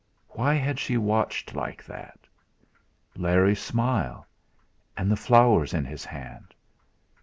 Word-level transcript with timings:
Why 0.29 0.55
had 0.55 0.79
she 0.79 0.97
watched 0.97 1.53
like 1.53 1.85
that? 1.85 2.21
Larry's 3.15 3.61
smile; 3.61 4.25
and 4.97 5.11
the 5.11 5.15
flowers 5.15 5.75
in 5.75 5.85
his 5.85 6.05
hand? 6.05 6.55